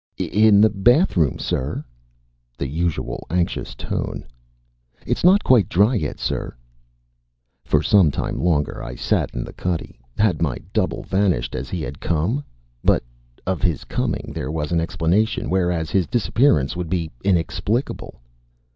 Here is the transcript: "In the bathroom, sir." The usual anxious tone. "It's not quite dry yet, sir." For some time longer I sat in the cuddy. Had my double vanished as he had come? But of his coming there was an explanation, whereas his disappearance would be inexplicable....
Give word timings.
"In 0.17 0.61
the 0.61 0.69
bathroom, 0.71 1.37
sir." 1.37 1.85
The 2.57 2.67
usual 2.67 3.27
anxious 3.29 3.75
tone. 3.75 4.25
"It's 5.05 5.23
not 5.23 5.43
quite 5.43 5.69
dry 5.69 5.93
yet, 5.93 6.19
sir." 6.19 6.55
For 7.65 7.83
some 7.83 8.09
time 8.09 8.39
longer 8.39 8.81
I 8.81 8.95
sat 8.95 9.29
in 9.35 9.43
the 9.43 9.53
cuddy. 9.53 9.99
Had 10.17 10.41
my 10.41 10.57
double 10.73 11.03
vanished 11.03 11.53
as 11.53 11.69
he 11.69 11.83
had 11.83 11.99
come? 11.99 12.43
But 12.83 13.03
of 13.45 13.61
his 13.61 13.83
coming 13.83 14.31
there 14.33 14.51
was 14.51 14.71
an 14.71 14.81
explanation, 14.81 15.51
whereas 15.51 15.91
his 15.91 16.07
disappearance 16.07 16.75
would 16.75 16.89
be 16.89 17.11
inexplicable.... 17.23 18.21